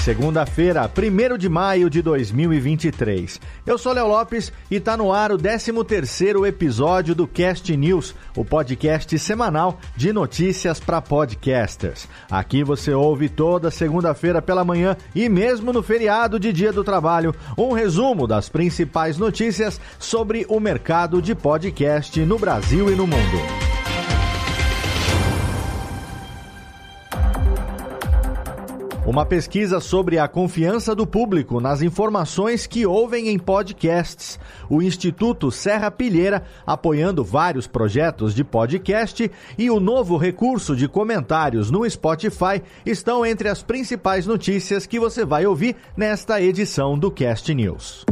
Segunda-feira, 0.00 0.90
1 0.90 1.36
de 1.36 1.46
maio 1.46 1.90
de 1.90 2.00
2023. 2.00 3.38
Eu 3.66 3.76
sou 3.76 3.92
Léo 3.92 4.08
Lopes 4.08 4.50
e 4.70 4.76
está 4.76 4.96
no 4.96 5.12
ar 5.12 5.30
o 5.30 5.36
13º 5.36 6.46
episódio 6.46 7.14
do 7.14 7.28
Cast 7.28 7.76
News, 7.76 8.14
o 8.34 8.42
podcast 8.42 9.18
semanal 9.18 9.78
de 9.94 10.10
notícias 10.10 10.80
para 10.80 11.02
podcasters. 11.02 12.08
Aqui 12.30 12.64
você 12.64 12.94
ouve 12.94 13.28
toda 13.28 13.70
segunda-feira 13.70 14.40
pela 14.40 14.64
manhã 14.64 14.96
e 15.14 15.28
mesmo 15.28 15.70
no 15.70 15.82
feriado 15.82 16.40
de 16.40 16.50
Dia 16.50 16.72
do 16.72 16.82
Trabalho, 16.82 17.34
um 17.58 17.72
resumo 17.72 18.26
das 18.26 18.48
principais 18.48 19.18
notícias 19.18 19.78
sobre 19.98 20.46
o 20.48 20.58
mercado 20.58 21.20
de 21.20 21.34
podcast 21.34 22.18
no 22.24 22.38
Brasil 22.38 22.90
e 22.90 22.96
no 22.96 23.06
mundo. 23.06 23.69
Uma 29.10 29.26
pesquisa 29.26 29.80
sobre 29.80 30.20
a 30.20 30.28
confiança 30.28 30.94
do 30.94 31.04
público 31.04 31.60
nas 31.60 31.82
informações 31.82 32.64
que 32.64 32.86
ouvem 32.86 33.28
em 33.28 33.40
podcasts. 33.40 34.38
O 34.68 34.80
Instituto 34.80 35.50
Serra 35.50 35.90
Pilheira, 35.90 36.44
apoiando 36.64 37.24
vários 37.24 37.66
projetos 37.66 38.32
de 38.36 38.44
podcast, 38.44 39.28
e 39.58 39.68
o 39.68 39.80
novo 39.80 40.16
recurso 40.16 40.76
de 40.76 40.86
comentários 40.86 41.72
no 41.72 41.90
Spotify 41.90 42.62
estão 42.86 43.26
entre 43.26 43.48
as 43.48 43.64
principais 43.64 44.28
notícias 44.28 44.86
que 44.86 45.00
você 45.00 45.24
vai 45.24 45.44
ouvir 45.44 45.74
nesta 45.96 46.40
edição 46.40 46.96
do 46.96 47.10
Cast 47.10 47.52
News. 47.52 48.04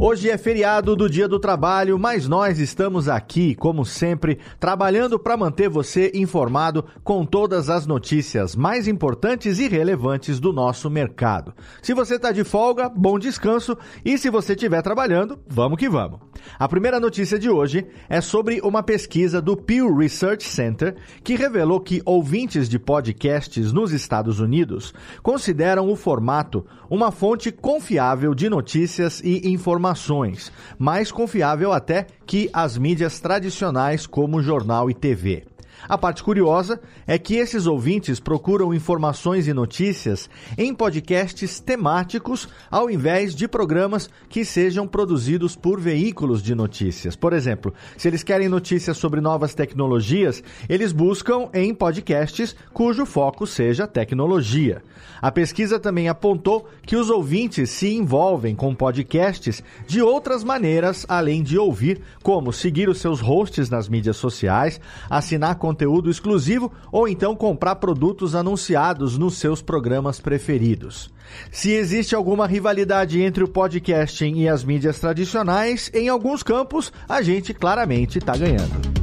Hoje 0.00 0.30
é 0.30 0.38
feriado 0.38 0.94
do 0.94 1.10
Dia 1.10 1.26
do 1.26 1.40
Trabalho, 1.40 1.98
mas 1.98 2.28
nós 2.28 2.60
estamos 2.60 3.08
aqui, 3.08 3.56
como 3.56 3.84
sempre, 3.84 4.38
trabalhando 4.60 5.18
para 5.18 5.36
manter 5.36 5.68
você 5.68 6.12
informado 6.14 6.84
com 7.02 7.26
todas 7.26 7.68
as 7.68 7.84
notícias 7.84 8.54
mais 8.54 8.86
importantes 8.86 9.58
e 9.58 9.66
relevantes 9.66 10.38
do 10.38 10.52
nosso 10.52 10.88
mercado. 10.88 11.52
Se 11.82 11.94
você 11.94 12.14
está 12.14 12.30
de 12.30 12.44
folga, 12.44 12.88
bom 12.88 13.18
descanso 13.18 13.76
e 14.04 14.16
se 14.16 14.30
você 14.30 14.52
estiver 14.52 14.82
trabalhando, 14.82 15.36
vamos 15.48 15.76
que 15.76 15.88
vamos. 15.88 16.20
A 16.56 16.68
primeira 16.68 17.00
notícia 17.00 17.36
de 17.36 17.50
hoje 17.50 17.84
é 18.08 18.20
sobre 18.20 18.60
uma 18.62 18.84
pesquisa 18.84 19.42
do 19.42 19.56
Pew 19.56 19.96
Research 19.96 20.44
Center 20.44 20.94
que 21.24 21.34
revelou 21.34 21.80
que 21.80 22.00
ouvintes 22.04 22.68
de 22.68 22.78
podcasts 22.78 23.72
nos 23.72 23.90
Estados 23.90 24.38
Unidos 24.38 24.94
consideram 25.24 25.90
o 25.90 25.96
formato 25.96 26.64
uma 26.88 27.10
fonte 27.10 27.50
confiável 27.50 28.32
de 28.32 28.48
notícias 28.48 29.20
e 29.24 29.48
informações 29.48 29.87
informações, 29.88 30.52
mais 30.78 31.10
confiável 31.10 31.72
até 31.72 32.06
que 32.26 32.50
as 32.52 32.76
mídias 32.76 33.18
tradicionais 33.20 34.06
como 34.06 34.42
jornal 34.42 34.90
e 34.90 34.94
TV. 34.94 35.44
A 35.86 35.98
parte 35.98 36.22
curiosa 36.22 36.80
é 37.06 37.18
que 37.18 37.36
esses 37.36 37.66
ouvintes 37.66 38.18
procuram 38.18 38.72
informações 38.72 39.46
e 39.46 39.52
notícias 39.52 40.28
em 40.56 40.74
podcasts 40.74 41.60
temáticos 41.60 42.48
ao 42.70 42.90
invés 42.90 43.34
de 43.34 43.46
programas 43.46 44.08
que 44.28 44.44
sejam 44.44 44.86
produzidos 44.86 45.54
por 45.54 45.80
veículos 45.80 46.42
de 46.42 46.54
notícias. 46.54 47.14
Por 47.14 47.32
exemplo, 47.32 47.74
se 47.96 48.08
eles 48.08 48.22
querem 48.22 48.48
notícias 48.48 48.96
sobre 48.96 49.20
novas 49.20 49.54
tecnologias, 49.54 50.42
eles 50.68 50.92
buscam 50.92 51.48
em 51.52 51.74
podcasts 51.74 52.56
cujo 52.72 53.04
foco 53.04 53.46
seja 53.46 53.86
tecnologia. 53.86 54.82
A 55.20 55.30
pesquisa 55.30 55.80
também 55.80 56.08
apontou 56.08 56.68
que 56.82 56.96
os 56.96 57.10
ouvintes 57.10 57.70
se 57.70 57.92
envolvem 57.92 58.54
com 58.54 58.74
podcasts 58.74 59.62
de 59.86 60.00
outras 60.00 60.44
maneiras 60.44 61.04
além 61.08 61.42
de 61.42 61.58
ouvir, 61.58 62.00
como 62.22 62.52
seguir 62.52 62.88
os 62.88 62.98
seus 62.98 63.20
hosts 63.20 63.68
nas 63.68 63.88
mídias 63.88 64.16
sociais, 64.16 64.80
assinar 65.10 65.56
conteúdo 65.68 66.10
exclusivo 66.10 66.72
ou 66.90 67.06
então 67.06 67.36
comprar 67.36 67.76
produtos 67.76 68.34
anunciados 68.34 69.18
nos 69.18 69.36
seus 69.36 69.60
programas 69.60 70.18
preferidos. 70.18 71.10
Se 71.52 71.72
existe 71.72 72.14
alguma 72.14 72.46
rivalidade 72.46 73.20
entre 73.20 73.44
o 73.44 73.48
podcasting 73.48 74.38
e 74.38 74.48
as 74.48 74.64
mídias 74.64 74.98
tradicionais, 74.98 75.90
em 75.92 76.08
alguns 76.08 76.42
campos 76.42 76.90
a 77.06 77.20
gente 77.20 77.52
claramente 77.52 78.16
está 78.16 78.34
ganhando. 78.34 78.98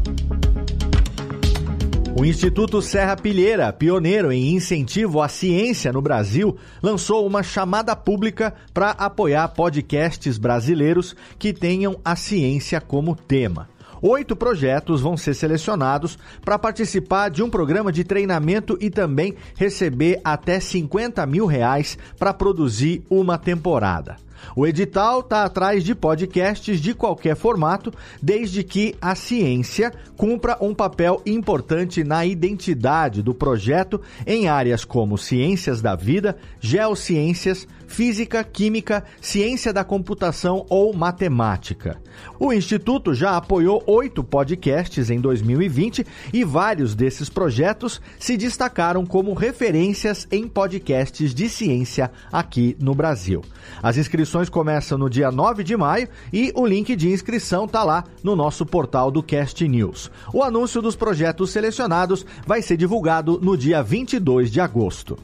O 2.18 2.26
Instituto 2.26 2.82
Serra 2.82 3.16
Pilheira, 3.16 3.72
pioneiro 3.72 4.32
em 4.32 4.56
incentivo 4.56 5.22
à 5.22 5.28
ciência 5.28 5.94
no 5.94 6.02
Brasil, 6.02 6.58
lançou 6.82 7.28
uma 7.28 7.44
chamada 7.44 7.96
pública 7.96 8.56
para 8.74 8.90
apoiar 8.92 9.50
podcasts 9.50 10.40
brasileiros 10.40 11.16
que 11.38 11.54
tenham 11.54 12.00
a 12.04 12.16
ciência 12.16 12.82
como 12.82 13.16
tema. 13.16 13.75
Oito 14.02 14.36
projetos 14.36 15.02
vão 15.02 15.16
ser 15.18 15.34
selecionados 15.34 16.18
para 16.44 16.60
participar 16.60 17.30
de 17.30 17.42
um 17.42 17.50
programa 17.50 17.92
de 17.92 18.04
treinamento 18.04 18.78
e 18.82 18.90
também 18.90 19.36
receber 19.56 20.20
até 20.24 20.60
50 20.60 21.26
mil 21.26 21.46
reais 21.46 21.98
para 22.18 22.34
produzir 22.34 23.04
uma 23.10 23.38
temporada. 23.38 24.18
O 24.56 24.68
edital 24.68 25.22
está 25.22 25.46
atrás 25.46 25.84
de 25.84 25.96
podcasts 25.96 26.80
de 26.80 26.94
qualquer 26.94 27.36
formato, 27.36 27.92
desde 28.22 28.64
que 28.64 28.96
a 29.02 29.16
ciência 29.16 29.94
cumpra 30.18 30.58
um 30.62 30.74
papel 30.74 31.22
importante 31.26 32.04
na 32.04 32.26
identidade 32.26 33.22
do 33.22 33.34
projeto 33.34 34.02
em 34.28 34.48
áreas 34.48 34.84
como 34.84 35.18
ciências 35.18 35.82
da 35.82 35.96
vida, 35.96 36.38
geociências, 36.60 37.68
física, 37.88 38.44
química, 38.44 39.04
ciência 39.22 39.72
da 39.72 39.84
computação 39.84 40.66
ou 40.70 40.94
matemática. 40.94 42.00
O 42.40 42.54
Instituto 42.54 43.14
já 43.14 43.36
apoiou 43.36 43.84
oito 43.86 44.24
podcasts 44.24 45.10
em 45.10 45.20
2020 45.20 46.06
e 46.34 46.44
vários 46.44 46.96
desses 46.96 47.30
projetos 47.30 48.02
se 48.20 48.38
destacaram 48.38 49.06
como 49.06 49.34
referências 49.34 50.28
em 50.32 50.48
podcasts 50.48 51.34
de 51.34 51.50
ciência 51.50 52.12
aqui 52.32 52.76
no 52.80 52.94
Brasil. 52.94 53.42
As 53.82 53.98
inscrições 53.98 54.50
começam 54.50 54.98
no 54.98 55.10
dia 55.10 55.32
9 55.32 55.64
de 55.64 55.76
maio 55.76 56.08
e 56.32 56.52
o 56.56 56.66
link 56.66 56.96
de 56.96 57.10
inscrição 57.10 57.66
está 57.66 57.84
lá 57.84 58.04
no 58.24 58.36
nosso 58.36 58.66
portal 58.66 59.12
do 59.12 59.24
Cast 59.24 59.68
News. 59.68 60.12
O 60.34 60.44
anúncio 60.44 60.82
dos 60.82 60.96
projetos 60.96 61.52
selecionados 61.52 62.26
vai 62.46 62.62
ser 62.62 62.78
divulgado 62.78 63.40
no 63.42 63.58
dia 63.58 63.82
22 63.82 64.52
de 64.52 64.60
agosto. 64.60 65.18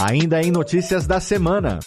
Ainda 0.00 0.40
em 0.40 0.52
notícias 0.52 1.08
da 1.08 1.18
semana. 1.18 1.80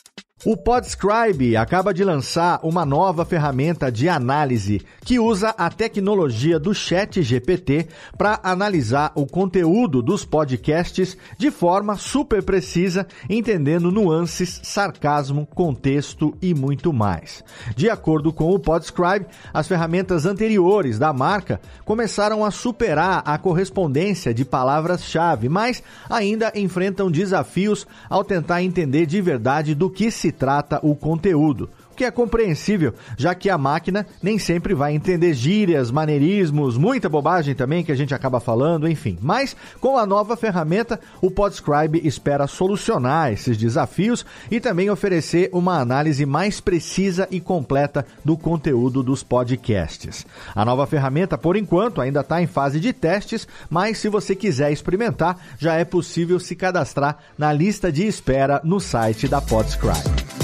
O 0.43 0.57
Podscribe 0.57 1.55
acaba 1.55 1.93
de 1.93 2.03
lançar 2.03 2.59
uma 2.63 2.83
nova 2.83 3.23
ferramenta 3.23 3.91
de 3.91 4.09
análise 4.09 4.81
que 5.05 5.19
usa 5.19 5.49
a 5.49 5.69
tecnologia 5.69 6.57
do 6.59 6.73
Chat 6.73 7.21
GPT 7.21 7.87
para 8.17 8.39
analisar 8.41 9.11
o 9.13 9.27
conteúdo 9.27 10.01
dos 10.01 10.25
podcasts 10.25 11.15
de 11.37 11.51
forma 11.51 11.95
super 11.95 12.41
precisa, 12.41 13.05
entendendo 13.29 13.91
nuances, 13.91 14.59
sarcasmo, 14.63 15.45
contexto 15.45 16.35
e 16.41 16.55
muito 16.55 16.91
mais. 16.91 17.43
De 17.75 17.87
acordo 17.87 18.33
com 18.33 18.49
o 18.49 18.59
Podscribe, 18.59 19.27
as 19.53 19.67
ferramentas 19.67 20.25
anteriores 20.25 20.97
da 20.97 21.13
marca 21.13 21.61
começaram 21.85 22.43
a 22.43 22.49
superar 22.49 23.21
a 23.27 23.37
correspondência 23.37 24.33
de 24.33 24.43
palavras-chave, 24.43 25.47
mas 25.47 25.83
ainda 26.09 26.51
enfrentam 26.55 27.11
desafios 27.11 27.85
ao 28.09 28.23
tentar 28.23 28.63
entender 28.63 29.05
de 29.05 29.21
verdade 29.21 29.75
do 29.75 29.87
que 29.87 30.09
se 30.09 30.30
trata 30.31 30.79
o 30.83 30.95
conteúdo 30.95 31.69
que 31.95 32.05
é 32.05 32.11
compreensível, 32.11 32.93
já 33.17 33.33
que 33.35 33.49
a 33.49 33.57
máquina 33.57 34.05
nem 34.21 34.37
sempre 34.37 34.73
vai 34.73 34.93
entender 34.93 35.33
gírias, 35.33 35.91
maneirismos, 35.91 36.77
muita 36.77 37.09
bobagem 37.09 37.55
também 37.55 37.83
que 37.83 37.91
a 37.91 37.95
gente 37.95 38.13
acaba 38.13 38.39
falando, 38.39 38.87
enfim. 38.87 39.17
Mas 39.21 39.55
com 39.79 39.97
a 39.97 40.05
nova 40.05 40.35
ferramenta, 40.35 40.99
o 41.21 41.29
Podscribe 41.29 42.01
espera 42.03 42.47
solucionar 42.47 43.31
esses 43.31 43.57
desafios 43.57 44.25
e 44.49 44.59
também 44.59 44.89
oferecer 44.89 45.49
uma 45.51 45.79
análise 45.79 46.25
mais 46.25 46.59
precisa 46.59 47.27
e 47.31 47.39
completa 47.39 48.05
do 48.23 48.37
conteúdo 48.37 49.03
dos 49.03 49.23
podcasts. 49.23 50.25
A 50.55 50.65
nova 50.65 50.85
ferramenta, 50.85 51.37
por 51.37 51.55
enquanto, 51.55 52.01
ainda 52.01 52.21
está 52.21 52.41
em 52.41 52.47
fase 52.47 52.79
de 52.79 52.93
testes, 52.93 53.47
mas 53.69 53.97
se 53.97 54.09
você 54.09 54.35
quiser 54.35 54.71
experimentar, 54.71 55.37
já 55.57 55.75
é 55.75 55.85
possível 55.85 56.39
se 56.39 56.55
cadastrar 56.55 57.17
na 57.37 57.51
lista 57.53 57.91
de 57.91 58.05
espera 58.05 58.61
no 58.63 58.79
site 58.79 59.27
da 59.27 59.41
Podscribe. 59.41 60.40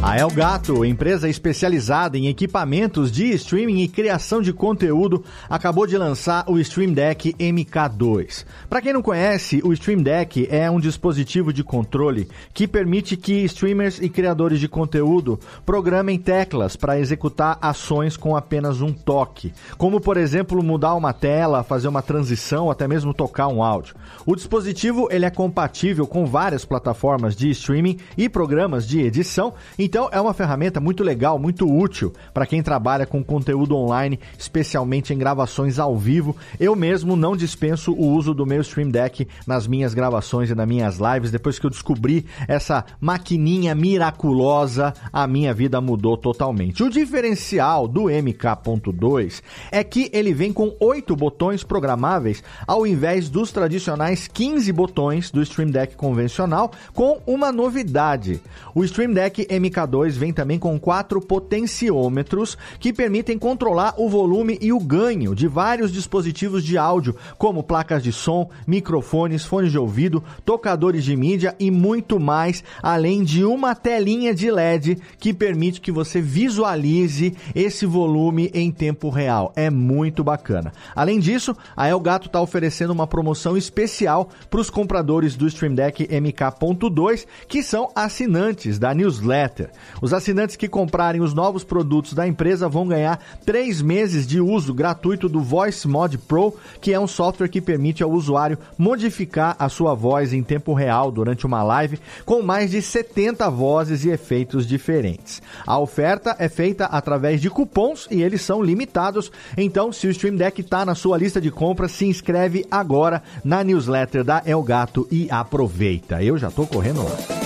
A 0.00 0.16
Elgato, 0.16 0.84
empresa 0.84 1.28
especializada 1.28 2.16
em 2.16 2.28
equipamentos 2.28 3.10
de 3.10 3.32
streaming 3.34 3.82
e 3.82 3.88
criação 3.88 4.40
de 4.40 4.52
conteúdo, 4.52 5.24
acabou 5.50 5.88
de 5.88 5.98
lançar 5.98 6.48
o 6.48 6.56
Stream 6.60 6.92
Deck 6.92 7.34
MK2. 7.34 8.46
Para 8.70 8.80
quem 8.80 8.92
não 8.92 9.02
conhece, 9.02 9.60
o 9.64 9.72
Stream 9.72 10.00
Deck 10.00 10.46
é 10.52 10.70
um 10.70 10.78
dispositivo 10.78 11.52
de 11.52 11.64
controle 11.64 12.28
que 12.54 12.68
permite 12.68 13.16
que 13.16 13.42
streamers 13.44 13.98
e 14.00 14.08
criadores 14.08 14.60
de 14.60 14.68
conteúdo 14.68 15.38
programem 15.66 16.16
teclas 16.16 16.76
para 16.76 17.00
executar 17.00 17.58
ações 17.60 18.16
com 18.16 18.36
apenas 18.36 18.80
um 18.80 18.92
toque, 18.92 19.52
como 19.76 20.00
por 20.00 20.16
exemplo 20.16 20.62
mudar 20.62 20.94
uma 20.94 21.12
tela, 21.12 21.64
fazer 21.64 21.88
uma 21.88 22.02
transição, 22.02 22.70
até 22.70 22.86
mesmo 22.86 23.12
tocar 23.12 23.48
um 23.48 23.64
áudio. 23.64 23.96
O 24.24 24.36
dispositivo 24.36 25.08
ele 25.10 25.24
é 25.24 25.30
compatível 25.30 26.06
com 26.06 26.24
várias 26.24 26.64
plataformas 26.64 27.34
de 27.34 27.50
streaming 27.50 27.98
e 28.16 28.28
programas 28.28 28.86
de 28.86 29.00
edição. 29.00 29.54
Então 29.88 30.06
é 30.12 30.20
uma 30.20 30.34
ferramenta 30.34 30.80
muito 30.80 31.02
legal, 31.02 31.38
muito 31.38 31.66
útil 31.66 32.12
para 32.34 32.44
quem 32.44 32.62
trabalha 32.62 33.06
com 33.06 33.24
conteúdo 33.24 33.74
online, 33.74 34.20
especialmente 34.38 35.14
em 35.14 35.18
gravações 35.18 35.78
ao 35.78 35.96
vivo. 35.96 36.36
Eu 36.60 36.76
mesmo 36.76 37.16
não 37.16 37.34
dispenso 37.34 37.94
o 37.94 38.06
uso 38.06 38.34
do 38.34 38.44
meu 38.44 38.60
Stream 38.60 38.90
Deck 38.90 39.26
nas 39.46 39.66
minhas 39.66 39.94
gravações 39.94 40.50
e 40.50 40.54
nas 40.54 40.68
minhas 40.68 40.98
lives. 40.98 41.30
Depois 41.30 41.58
que 41.58 41.64
eu 41.64 41.70
descobri 41.70 42.26
essa 42.46 42.84
maquininha 43.00 43.74
miraculosa, 43.74 44.92
a 45.10 45.26
minha 45.26 45.54
vida 45.54 45.80
mudou 45.80 46.18
totalmente. 46.18 46.82
O 46.82 46.90
diferencial 46.90 47.88
do 47.88 48.10
MK.2 48.10 49.40
é 49.72 49.82
que 49.82 50.10
ele 50.12 50.34
vem 50.34 50.52
com 50.52 50.76
oito 50.80 51.16
botões 51.16 51.64
programáveis 51.64 52.44
ao 52.66 52.86
invés 52.86 53.30
dos 53.30 53.52
tradicionais 53.52 54.28
15 54.28 54.70
botões 54.70 55.30
do 55.30 55.40
Stream 55.40 55.70
Deck 55.70 55.96
convencional, 55.96 56.72
com 56.92 57.22
uma 57.26 57.50
novidade. 57.50 58.38
O 58.74 58.84
Stream 58.84 59.14
Deck 59.14 59.48
MK 59.50 59.77
MK2 59.78 60.10
vem 60.10 60.32
também 60.32 60.58
com 60.58 60.78
quatro 60.78 61.20
potenciômetros 61.20 62.58
que 62.80 62.92
permitem 62.92 63.38
controlar 63.38 63.94
o 63.96 64.08
volume 64.08 64.58
e 64.60 64.72
o 64.72 64.80
ganho 64.80 65.34
de 65.34 65.46
vários 65.46 65.92
dispositivos 65.92 66.64
de 66.64 66.76
áudio, 66.76 67.14
como 67.36 67.62
placas 67.62 68.02
de 68.02 68.12
som, 68.12 68.50
microfones, 68.66 69.44
fones 69.44 69.70
de 69.70 69.78
ouvido, 69.78 70.22
tocadores 70.44 71.04
de 71.04 71.16
mídia 71.16 71.54
e 71.58 71.70
muito 71.70 72.18
mais, 72.18 72.64
além 72.82 73.22
de 73.22 73.44
uma 73.44 73.74
telinha 73.74 74.34
de 74.34 74.50
LED 74.50 74.98
que 75.18 75.32
permite 75.32 75.80
que 75.80 75.92
você 75.92 76.20
visualize 76.20 77.36
esse 77.54 77.86
volume 77.86 78.50
em 78.52 78.70
tempo 78.70 79.10
real. 79.10 79.52
É 79.54 79.70
muito 79.70 80.24
bacana. 80.24 80.72
Além 80.94 81.20
disso, 81.20 81.56
a 81.76 81.88
Elgato 81.88 82.26
está 82.26 82.40
oferecendo 82.40 82.92
uma 82.92 83.06
promoção 83.06 83.56
especial 83.56 84.28
para 84.50 84.60
os 84.60 84.70
compradores 84.70 85.36
do 85.36 85.46
Stream 85.46 85.74
Deck 85.74 86.06
MK.2 86.06 87.26
que 87.46 87.62
são 87.62 87.90
assinantes 87.94 88.78
da 88.78 88.94
newsletter. 88.94 89.67
Os 90.00 90.12
assinantes 90.12 90.56
que 90.56 90.68
comprarem 90.68 91.20
os 91.20 91.34
novos 91.34 91.64
produtos 91.64 92.12
da 92.12 92.26
empresa 92.26 92.68
vão 92.68 92.86
ganhar 92.86 93.20
três 93.44 93.82
meses 93.82 94.26
de 94.26 94.40
uso 94.40 94.74
gratuito 94.74 95.28
do 95.28 95.40
Voice 95.40 95.86
Mod 95.86 96.16
Pro, 96.18 96.54
que 96.80 96.92
é 96.92 97.00
um 97.00 97.06
software 97.06 97.48
que 97.48 97.60
permite 97.60 98.02
ao 98.02 98.10
usuário 98.10 98.58
modificar 98.76 99.56
a 99.58 99.68
sua 99.68 99.94
voz 99.94 100.32
em 100.32 100.42
tempo 100.42 100.72
real 100.72 101.10
durante 101.10 101.46
uma 101.46 101.62
live 101.62 101.98
com 102.24 102.42
mais 102.42 102.70
de 102.70 102.80
70 102.80 103.48
vozes 103.50 104.04
e 104.04 104.10
efeitos 104.10 104.66
diferentes. 104.66 105.42
A 105.66 105.78
oferta 105.78 106.36
é 106.38 106.48
feita 106.48 106.86
através 106.86 107.40
de 107.40 107.50
cupons 107.50 108.06
e 108.10 108.22
eles 108.22 108.42
são 108.42 108.62
limitados. 108.62 109.30
Então, 109.56 109.92
se 109.92 110.06
o 110.06 110.10
Stream 110.10 110.36
Deck 110.36 110.60
está 110.60 110.84
na 110.84 110.94
sua 110.94 111.18
lista 111.18 111.40
de 111.40 111.50
compras, 111.50 111.92
se 111.92 112.06
inscreve 112.06 112.64
agora 112.70 113.22
na 113.44 113.62
newsletter 113.62 114.24
da 114.24 114.42
Elgato 114.44 115.06
e 115.10 115.28
aproveita. 115.30 116.22
Eu 116.22 116.36
já 116.38 116.48
estou 116.48 116.66
correndo 116.66 117.02
lá. 117.02 117.37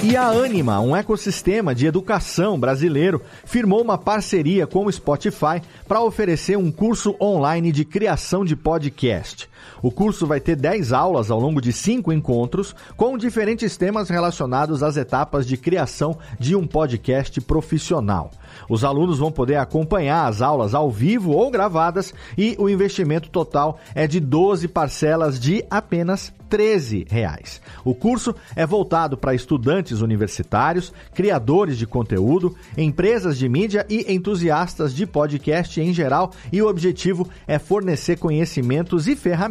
E 0.00 0.16
a 0.16 0.28
Anima, 0.28 0.80
um 0.80 0.94
ecossistema 0.94 1.74
de 1.74 1.84
educação 1.84 2.58
brasileiro, 2.58 3.20
firmou 3.44 3.82
uma 3.82 3.98
parceria 3.98 4.64
com 4.64 4.86
o 4.86 4.92
Spotify 4.92 5.60
para 5.88 6.00
oferecer 6.00 6.56
um 6.56 6.70
curso 6.70 7.16
online 7.20 7.72
de 7.72 7.84
criação 7.84 8.44
de 8.44 8.54
podcast. 8.54 9.50
O 9.82 9.90
curso 9.90 10.26
vai 10.26 10.40
ter 10.40 10.56
10 10.56 10.92
aulas 10.92 11.30
ao 11.30 11.40
longo 11.40 11.60
de 11.60 11.72
5 11.72 12.12
encontros, 12.12 12.74
com 12.96 13.16
diferentes 13.16 13.76
temas 13.76 14.08
relacionados 14.08 14.82
às 14.82 14.96
etapas 14.96 15.46
de 15.46 15.56
criação 15.56 16.18
de 16.38 16.56
um 16.56 16.66
podcast 16.66 17.40
profissional. 17.40 18.30
Os 18.68 18.84
alunos 18.84 19.18
vão 19.18 19.30
poder 19.30 19.56
acompanhar 19.56 20.26
as 20.26 20.42
aulas 20.42 20.74
ao 20.74 20.90
vivo 20.90 21.32
ou 21.32 21.50
gravadas 21.50 22.12
e 22.36 22.56
o 22.58 22.68
investimento 22.68 23.30
total 23.30 23.78
é 23.94 24.06
de 24.06 24.20
12 24.20 24.68
parcelas 24.68 25.38
de 25.38 25.64
apenas 25.70 26.32
13 26.48 27.06
reais. 27.08 27.60
O 27.84 27.94
curso 27.94 28.34
é 28.56 28.66
voltado 28.66 29.16
para 29.16 29.34
estudantes 29.34 30.00
universitários, 30.00 30.92
criadores 31.14 31.76
de 31.76 31.86
conteúdo, 31.86 32.56
empresas 32.76 33.36
de 33.36 33.48
mídia 33.48 33.86
e 33.88 34.12
entusiastas 34.12 34.94
de 34.94 35.06
podcast 35.06 35.80
em 35.80 35.92
geral, 35.92 36.32
e 36.52 36.62
o 36.62 36.68
objetivo 36.68 37.28
é 37.46 37.58
fornecer 37.58 38.16
conhecimentos 38.18 39.06
e 39.06 39.14
ferramentas 39.14 39.47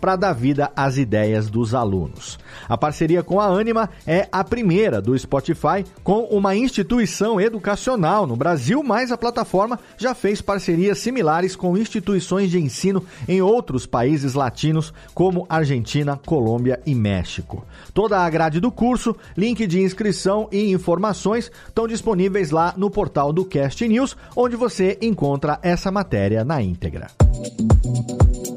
para 0.00 0.16
dar 0.16 0.32
vida 0.32 0.70
às 0.76 0.96
ideias 0.96 1.48
dos 1.48 1.74
alunos. 1.74 2.38
A 2.68 2.76
parceria 2.76 3.22
com 3.22 3.40
a 3.40 3.46
Anima 3.46 3.90
é 4.06 4.28
a 4.30 4.42
primeira 4.44 5.00
do 5.00 5.18
Spotify 5.18 5.84
com 6.02 6.24
uma 6.24 6.54
instituição 6.54 7.40
educacional 7.40 8.26
no 8.26 8.36
Brasil, 8.36 8.82
mas 8.82 9.12
a 9.12 9.18
plataforma 9.18 9.78
já 9.96 10.14
fez 10.14 10.40
parcerias 10.40 10.98
similares 10.98 11.56
com 11.56 11.76
instituições 11.76 12.50
de 12.50 12.58
ensino 12.58 13.04
em 13.28 13.40
outros 13.40 13.86
países 13.86 14.34
latinos, 14.34 14.92
como 15.14 15.46
Argentina, 15.48 16.18
Colômbia 16.24 16.80
e 16.84 16.94
México. 16.94 17.64
Toda 17.94 18.18
a 18.18 18.30
grade 18.30 18.60
do 18.60 18.70
curso, 18.70 19.16
link 19.36 19.66
de 19.66 19.80
inscrição 19.80 20.48
e 20.50 20.70
informações 20.72 21.50
estão 21.66 21.86
disponíveis 21.86 22.50
lá 22.50 22.74
no 22.76 22.90
portal 22.90 23.32
do 23.32 23.44
Cast 23.44 23.86
News, 23.86 24.16
onde 24.36 24.56
você 24.56 24.98
encontra 25.00 25.58
essa 25.62 25.90
matéria 25.90 26.44
na 26.44 26.62
íntegra. 26.62 27.08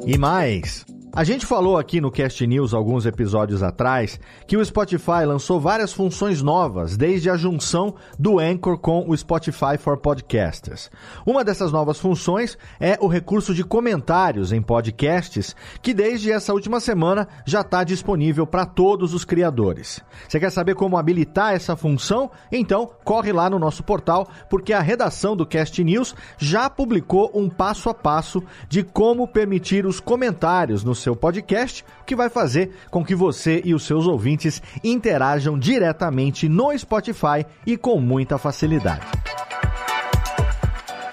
E 0.05 0.17
mais. 0.17 0.85
A 1.15 1.23
gente 1.23 1.45
falou 1.45 1.77
aqui 1.77 2.01
no 2.01 2.11
Cast 2.11 2.45
News 2.45 2.73
alguns 2.73 3.05
episódios 3.05 3.63
atrás 3.63 4.19
que 4.45 4.57
o 4.57 4.65
Spotify 4.65 5.23
lançou 5.25 5.61
várias 5.61 5.93
funções 5.93 6.41
novas 6.41 6.97
desde 6.97 7.29
a 7.29 7.37
junção 7.37 7.95
do 8.19 8.37
Anchor 8.37 8.77
com 8.77 9.09
o 9.09 9.15
Spotify 9.15 9.77
for 9.79 9.95
Podcasters. 9.95 10.91
Uma 11.25 11.41
dessas 11.41 11.71
novas 11.71 12.01
funções 12.01 12.57
é 12.81 12.97
o 12.99 13.07
recurso 13.07 13.55
de 13.55 13.63
comentários 13.63 14.51
em 14.51 14.61
podcasts, 14.61 15.55
que 15.81 15.93
desde 15.93 16.33
essa 16.33 16.51
última 16.51 16.81
semana 16.81 17.29
já 17.45 17.61
está 17.61 17.85
disponível 17.85 18.45
para 18.45 18.65
todos 18.65 19.13
os 19.13 19.23
criadores. 19.23 20.01
Você 20.27 20.37
quer 20.37 20.51
saber 20.51 20.75
como 20.75 20.97
habilitar 20.97 21.53
essa 21.53 21.77
função? 21.77 22.29
Então 22.51 22.91
corre 23.05 23.31
lá 23.31 23.49
no 23.49 23.57
nosso 23.57 23.83
portal, 23.83 24.27
porque 24.49 24.73
a 24.73 24.81
redação 24.81 25.33
do 25.33 25.45
Cast 25.45 25.81
News 25.81 26.13
já 26.37 26.69
publicou 26.69 27.31
um 27.33 27.49
passo 27.49 27.89
a 27.89 27.93
passo 27.93 28.43
de 28.67 28.83
como 28.83 29.25
permitir 29.25 29.85
os 29.85 30.01
comentários 30.01 30.83
no 30.83 30.93
seu 31.05 31.15
podcast, 31.15 31.85
o 32.01 32.03
que 32.03 32.15
vai 32.15 32.29
fazer 32.29 32.71
com 32.89 33.05
que 33.05 33.13
você 33.13 33.61
e 33.63 33.73
os 33.75 33.83
seus 33.83 34.07
ouvintes 34.07 34.61
interajam 34.83 35.57
diretamente 35.57 36.49
no 36.49 36.75
Spotify 36.77 37.45
e 37.65 37.77
com 37.77 37.99
muita 37.99 38.39
facilidade. 38.39 39.05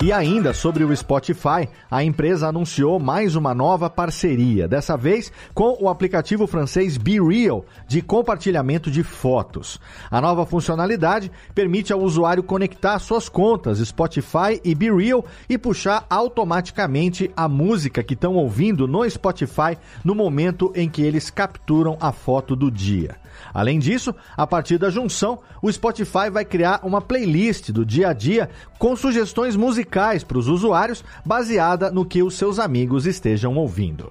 E 0.02 0.10
ainda 0.10 0.52
sobre 0.52 0.82
o 0.82 0.96
Spotify, 0.96 1.68
a 1.88 2.02
empresa 2.02 2.48
anunciou 2.48 2.98
mais 2.98 3.36
uma 3.36 3.54
nova 3.54 3.88
parceria, 3.88 4.66
dessa 4.66 4.96
vez 4.96 5.30
com 5.54 5.78
o 5.80 5.88
aplicativo 5.88 6.44
francês 6.48 6.96
BeReal 6.96 7.64
de 7.86 8.02
compartilhamento 8.02 8.90
de 8.90 9.04
fotos. 9.04 9.78
A 10.10 10.20
nova 10.20 10.44
funcionalidade 10.44 11.30
permite 11.54 11.92
ao 11.92 12.00
usuário 12.00 12.42
conectar 12.42 12.98
suas 12.98 13.28
contas 13.28 13.78
Spotify 13.78 14.60
e 14.64 14.74
BeReal 14.74 15.24
e 15.48 15.56
puxar 15.56 16.04
automaticamente 16.10 17.30
a 17.36 17.46
música 17.46 18.02
que 18.02 18.14
estão 18.14 18.34
ouvindo 18.34 18.88
no 18.88 19.08
Spotify 19.08 19.78
no 20.04 20.16
momento 20.16 20.72
em 20.74 20.90
que 20.90 21.02
eles 21.02 21.30
capturam 21.30 21.96
a 22.00 22.10
foto 22.10 22.56
do 22.56 22.72
dia. 22.72 23.21
Além 23.52 23.78
disso, 23.78 24.14
a 24.36 24.46
partir 24.46 24.78
da 24.78 24.90
junção, 24.90 25.40
o 25.60 25.70
Spotify 25.70 26.30
vai 26.30 26.44
criar 26.44 26.80
uma 26.82 27.00
playlist 27.00 27.70
do 27.70 27.84
dia 27.84 28.08
a 28.08 28.12
dia 28.12 28.50
com 28.78 28.96
sugestões 28.96 29.56
musicais 29.56 30.24
para 30.24 30.38
os 30.38 30.48
usuários, 30.48 31.04
baseada 31.24 31.90
no 31.90 32.04
que 32.04 32.22
os 32.22 32.34
seus 32.34 32.58
amigos 32.58 33.06
estejam 33.06 33.56
ouvindo. 33.56 34.10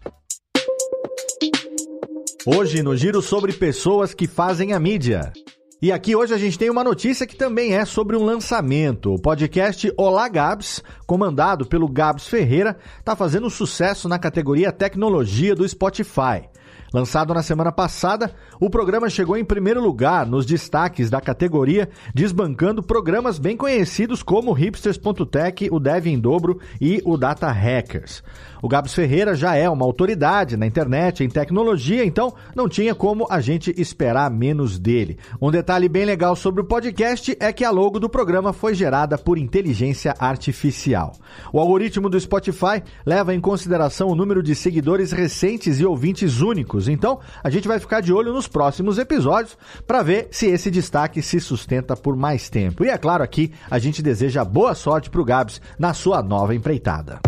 Hoje 2.45 2.81
no 2.81 2.95
giro 2.97 3.21
sobre 3.21 3.53
pessoas 3.53 4.13
que 4.15 4.27
fazem 4.27 4.73
a 4.73 4.79
mídia. 4.79 5.31
E 5.79 5.91
aqui 5.91 6.15
hoje 6.15 6.31
a 6.31 6.37
gente 6.37 6.59
tem 6.59 6.69
uma 6.69 6.83
notícia 6.83 7.25
que 7.25 7.35
também 7.35 7.75
é 7.75 7.85
sobre 7.85 8.15
um 8.15 8.23
lançamento. 8.23 9.13
O 9.13 9.19
podcast 9.19 9.91
Olá 9.97 10.27
Gabs, 10.27 10.83
comandado 11.07 11.65
pelo 11.65 11.87
Gabs 11.87 12.27
Ferreira, 12.27 12.77
está 12.99 13.15
fazendo 13.15 13.49
sucesso 13.49 14.07
na 14.07 14.19
categoria 14.19 14.71
tecnologia 14.71 15.55
do 15.55 15.67
Spotify. 15.67 16.47
Lançado 16.93 17.33
na 17.33 17.41
semana 17.41 17.71
passada, 17.71 18.33
o 18.59 18.69
programa 18.69 19.09
chegou 19.09 19.37
em 19.37 19.45
primeiro 19.45 19.81
lugar 19.81 20.25
nos 20.25 20.45
destaques 20.45 21.09
da 21.09 21.21
categoria, 21.21 21.87
desbancando 22.13 22.83
programas 22.83 23.39
bem 23.39 23.55
conhecidos 23.55 24.21
como 24.21 24.51
Hipsters.tech, 24.51 25.69
o 25.71 25.79
Dev 25.79 26.07
em 26.07 26.19
Dobro 26.19 26.59
e 26.81 27.01
o 27.05 27.15
Data 27.15 27.49
Hackers. 27.49 28.21
O 28.61 28.67
Gabs 28.67 28.93
Ferreira 28.93 29.33
já 29.33 29.55
é 29.55 29.67
uma 29.67 29.85
autoridade 29.85 30.55
na 30.55 30.67
internet, 30.67 31.23
em 31.23 31.29
tecnologia, 31.29 32.05
então 32.05 32.33
não 32.55 32.69
tinha 32.69 32.93
como 32.93 33.25
a 33.29 33.41
gente 33.41 33.73
esperar 33.75 34.29
menos 34.29 34.77
dele. 34.77 35.17
Um 35.41 35.49
detalhe 35.49 35.89
bem 35.89 36.05
legal 36.05 36.35
sobre 36.35 36.61
o 36.61 36.65
podcast 36.65 37.35
é 37.39 37.51
que 37.51 37.65
a 37.65 37.71
logo 37.71 37.99
do 37.99 38.07
programa 38.07 38.53
foi 38.53 38.75
gerada 38.75 39.17
por 39.17 39.39
inteligência 39.39 40.13
artificial. 40.19 41.13
O 41.51 41.59
algoritmo 41.59 42.07
do 42.07 42.19
Spotify 42.19 42.83
leva 43.03 43.33
em 43.33 43.41
consideração 43.41 44.09
o 44.09 44.15
número 44.15 44.43
de 44.43 44.53
seguidores 44.53 45.11
recentes 45.11 45.79
e 45.79 45.85
ouvintes 45.85 46.39
únicos, 46.39 46.80
então 46.87 47.19
a 47.43 47.49
gente 47.49 47.67
vai 47.67 47.79
ficar 47.79 48.01
de 48.01 48.13
olho 48.13 48.33
nos 48.33 48.47
próximos 48.47 48.97
episódios 48.97 49.57
para 49.85 50.01
ver 50.01 50.29
se 50.31 50.47
esse 50.47 50.71
destaque 50.71 51.21
se 51.21 51.39
sustenta 51.39 51.95
por 51.95 52.15
mais 52.15 52.49
tempo. 52.49 52.85
E 52.85 52.89
é 52.89 52.97
claro, 52.97 53.23
aqui 53.23 53.51
a 53.69 53.77
gente 53.77 54.01
deseja 54.01 54.45
boa 54.45 54.73
sorte 54.73 55.09
para 55.09 55.21
o 55.21 55.25
Gabs 55.25 55.61
na 55.77 55.93
sua 55.93 56.23
nova 56.23 56.55
empreitada. 56.55 57.19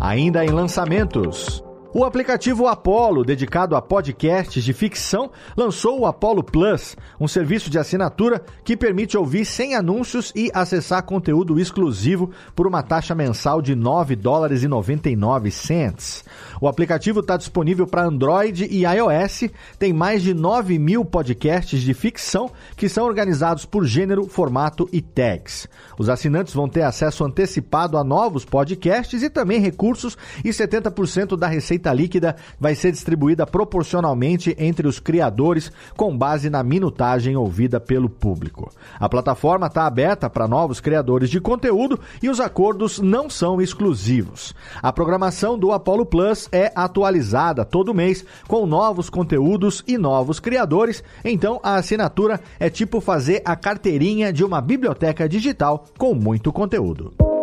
Ainda 0.00 0.44
em 0.44 0.50
lançamentos. 0.50 1.63
O 1.96 2.02
aplicativo 2.02 2.66
Apollo, 2.66 3.24
dedicado 3.24 3.76
a 3.76 3.80
podcasts 3.80 4.64
de 4.64 4.72
ficção, 4.72 5.30
lançou 5.56 6.00
o 6.00 6.06
Apollo 6.06 6.42
Plus, 6.42 6.96
um 7.20 7.28
serviço 7.28 7.70
de 7.70 7.78
assinatura 7.78 8.44
que 8.64 8.76
permite 8.76 9.16
ouvir 9.16 9.44
sem 9.44 9.76
anúncios 9.76 10.32
e 10.34 10.50
acessar 10.52 11.04
conteúdo 11.04 11.56
exclusivo 11.56 12.32
por 12.56 12.66
uma 12.66 12.82
taxa 12.82 13.14
mensal 13.14 13.62
de 13.62 13.76
9 13.76 14.16
dólares 14.16 14.64
e 14.64 14.66
99 14.66 15.52
cents. 15.52 16.24
O 16.60 16.66
aplicativo 16.66 17.20
está 17.20 17.36
disponível 17.36 17.86
para 17.86 18.04
Android 18.04 18.64
e 18.64 18.82
iOS, 18.84 19.50
tem 19.78 19.92
mais 19.92 20.20
de 20.20 20.34
9 20.34 20.76
mil 20.80 21.04
podcasts 21.04 21.80
de 21.80 21.94
ficção 21.94 22.50
que 22.76 22.88
são 22.88 23.06
organizados 23.06 23.64
por 23.64 23.84
gênero, 23.84 24.26
formato 24.26 24.88
e 24.92 25.00
tags. 25.00 25.68
Os 25.96 26.08
assinantes 26.08 26.54
vão 26.54 26.68
ter 26.68 26.82
acesso 26.82 27.24
antecipado 27.24 27.96
a 27.96 28.02
novos 28.02 28.44
podcasts 28.44 29.22
e 29.22 29.30
também 29.30 29.60
recursos 29.60 30.18
e 30.44 30.48
70% 30.48 31.36
da 31.36 31.46
receita 31.46 31.83
receita 31.84 31.92
líquida 31.92 32.36
vai 32.58 32.74
ser 32.74 32.92
distribuída 32.92 33.46
proporcionalmente 33.46 34.56
entre 34.58 34.86
os 34.86 34.98
criadores 34.98 35.70
com 35.96 36.16
base 36.16 36.48
na 36.48 36.62
minutagem 36.62 37.36
ouvida 37.36 37.78
pelo 37.78 38.08
público. 38.08 38.70
A 38.98 39.08
plataforma 39.08 39.66
está 39.66 39.86
aberta 39.86 40.30
para 40.30 40.48
novos 40.48 40.80
criadores 40.80 41.28
de 41.28 41.40
conteúdo 41.40 42.00
e 42.22 42.28
os 42.28 42.40
acordos 42.40 42.98
não 42.98 43.28
são 43.28 43.60
exclusivos. 43.60 44.54
A 44.82 44.92
programação 44.92 45.58
do 45.58 45.72
Apollo 45.72 46.06
Plus 46.06 46.48
é 46.50 46.72
atualizada 46.74 47.64
todo 47.64 47.94
mês 47.94 48.24
com 48.48 48.66
novos 48.66 49.10
conteúdos 49.10 49.82
e 49.86 49.98
novos 49.98 50.40
criadores, 50.40 51.02
então 51.24 51.60
a 51.62 51.74
assinatura 51.74 52.40
é 52.58 52.70
tipo 52.70 53.00
fazer 53.00 53.42
a 53.44 53.56
carteirinha 53.56 54.32
de 54.32 54.44
uma 54.44 54.60
biblioteca 54.60 55.28
digital 55.28 55.84
com 55.98 56.14
muito 56.14 56.52
conteúdo. 56.52 57.33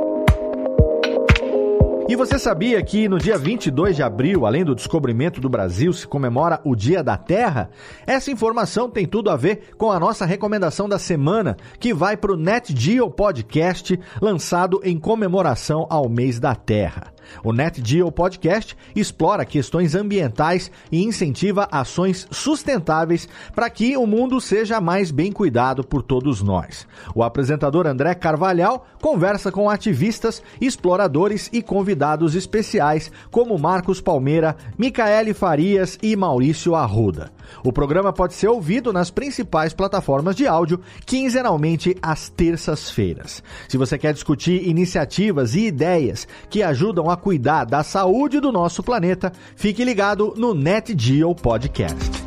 E 2.11 2.15
você 2.17 2.37
sabia 2.37 2.83
que 2.83 3.07
no 3.07 3.17
dia 3.17 3.37
22 3.37 3.95
de 3.95 4.03
abril, 4.03 4.45
além 4.45 4.65
do 4.65 4.75
descobrimento 4.75 5.39
do 5.39 5.47
Brasil, 5.47 5.93
se 5.93 6.05
comemora 6.05 6.59
o 6.65 6.75
Dia 6.75 7.01
da 7.01 7.15
Terra? 7.15 7.69
Essa 8.05 8.29
informação 8.29 8.89
tem 8.89 9.07
tudo 9.07 9.29
a 9.29 9.37
ver 9.37 9.69
com 9.77 9.89
a 9.89 9.97
nossa 9.97 10.25
recomendação 10.25 10.89
da 10.89 10.99
semana, 10.99 11.55
que 11.79 11.93
vai 11.93 12.17
para 12.17 12.33
o 12.33 12.35
NetGeo 12.35 13.09
Podcast, 13.09 13.97
lançado 14.21 14.81
em 14.83 14.99
comemoração 14.99 15.87
ao 15.89 16.09
mês 16.09 16.37
da 16.37 16.53
Terra. 16.53 17.13
O 17.43 17.53
NetGeo 17.53 18.11
Podcast 18.11 18.77
explora 18.95 19.45
questões 19.45 19.95
ambientais 19.95 20.71
e 20.91 21.03
incentiva 21.03 21.67
ações 21.71 22.27
sustentáveis 22.31 23.27
para 23.55 23.69
que 23.69 23.95
o 23.97 24.05
mundo 24.05 24.39
seja 24.39 24.81
mais 24.81 25.11
bem 25.11 25.31
cuidado 25.31 25.83
por 25.83 26.01
todos 26.01 26.41
nós. 26.41 26.87
O 27.15 27.23
apresentador 27.23 27.87
André 27.87 28.13
Carvalhal 28.15 28.87
conversa 29.01 29.51
com 29.51 29.69
ativistas, 29.69 30.41
exploradores 30.59 31.49
e 31.51 31.61
convidados 31.61 32.35
especiais 32.35 33.11
como 33.29 33.57
Marcos 33.57 34.01
Palmeira, 34.01 34.55
Micaele 34.77 35.33
Farias 35.33 35.97
e 36.01 36.15
Maurício 36.15 36.75
Arruda. 36.75 37.31
O 37.63 37.73
programa 37.73 38.13
pode 38.13 38.33
ser 38.33 38.47
ouvido 38.47 38.93
nas 38.93 39.11
principais 39.11 39.73
plataformas 39.73 40.35
de 40.35 40.47
áudio 40.47 40.79
quinzenalmente 41.05 41.95
às 42.01 42.29
terças-feiras. 42.29 43.43
Se 43.67 43.77
você 43.77 43.97
quer 43.97 44.13
discutir 44.13 44.67
iniciativas 44.67 45.55
e 45.55 45.67
ideias 45.67 46.27
que 46.49 46.63
ajudam 46.63 47.09
a 47.09 47.17
cuidar 47.21 47.65
da 47.65 47.83
saúde 47.83 48.39
do 48.39 48.51
nosso 48.51 48.83
planeta, 48.83 49.31
fique 49.55 49.85
ligado 49.85 50.33
no 50.35 50.53
NetGeo 50.53 51.33
Podcast. 51.33 52.20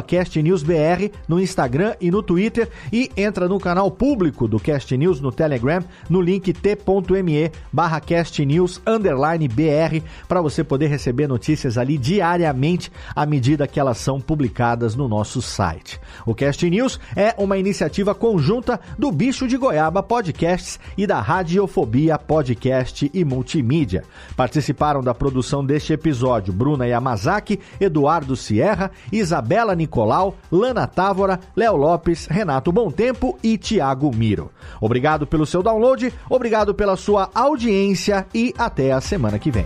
@castnewsbr 0.08 1.12
no 1.28 1.40
Instagram 1.40 1.96
e 2.00 2.12
no 2.12 2.22
Twitter 2.22 2.70
e 2.92 3.10
entra 3.16 3.48
no 3.48 3.60
canal 3.60 3.90
público 3.90 4.48
do 4.48 4.60
Cast 4.60 4.96
News 4.96 5.22
no 5.22 5.32
Telegram 5.32 5.84
no 6.10 6.22
link 6.22 6.54
t.me 6.54 7.52
barra 7.72 8.00
castnews 8.00 8.78
br 8.78 10.04
para 10.28 10.42
você 10.42 10.64
poder 10.64 10.88
receber 10.88 11.28
notícias 11.28 11.78
ali 11.78 11.98
diariamente 11.98 12.92
à 13.16 13.26
medida 13.26 13.68
que 13.68 13.80
elas 13.80 13.98
são 13.98 14.20
publicadas 14.20 14.96
no 14.98 15.08
nosso 15.08 15.42
site. 15.42 16.00
O 16.26 16.34
Cast 16.34 16.68
News 16.70 17.00
é 17.16 17.34
uma 17.38 17.58
iniciativa 17.58 18.16
conjunta 18.16 18.80
do 18.98 19.12
Bicho 19.12 19.48
de 19.48 19.56
Goiaba 19.56 20.02
Podcasts 20.02 20.80
e 20.98 21.06
da 21.06 21.22
Radiofobia 21.22 22.18
Podcast 22.18 23.10
e 23.14 23.24
Multimídia. 23.24 24.04
Participaram 24.36 25.02
da 25.02 25.14
produção 25.14 25.64
deste 25.66 25.94
episódio 25.94 26.52
Bruna 26.52 26.88
Yamazaki, 26.88 27.60
Eduardo 27.80 28.36
Sierra, 28.36 28.92
Isabela 29.12 29.76
Nicolau, 29.76 30.36
Lana 30.52 30.88
Távora, 30.88 31.40
Léo 31.56 31.76
Lopes, 31.76 32.26
Renato 32.26 32.74
Tempo 32.92 33.38
e 33.44 33.58
Tiago 33.58 34.14
Miro. 34.14 34.52
Obrigado 34.82 35.28
pelo 35.28 35.46
seu 35.46 35.62
download, 35.62 36.12
obrigado 36.30 36.74
pela 36.74 36.96
sua 36.96 37.30
audiência 37.34 38.26
e 38.34 38.54
até 38.58 38.92
a 38.92 39.02
semana 39.02 39.38
que 39.38 39.52
vem. 39.52 39.66